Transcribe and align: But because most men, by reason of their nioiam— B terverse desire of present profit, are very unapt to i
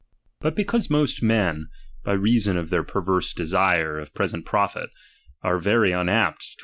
But 0.39 0.55
because 0.55 0.89
most 0.89 1.21
men, 1.21 1.67
by 2.03 2.13
reason 2.13 2.57
of 2.57 2.71
their 2.71 2.83
nioiam— 2.83 2.87
B 2.87 2.93
terverse 3.11 3.35
desire 3.35 3.99
of 3.99 4.15
present 4.15 4.47
profit, 4.47 4.89
are 5.43 5.59
very 5.59 5.91
unapt 5.91 6.39
to 6.57 6.57
i 6.57 6.59